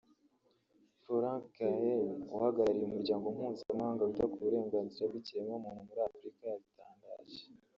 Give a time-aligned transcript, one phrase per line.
[1.01, 2.05] Florent Geel
[2.35, 7.41] uhagarariye Umuryango Mpuzamahanga wita ku burenganzira bw’ikiremwamuntu muri Afurika yabitangaje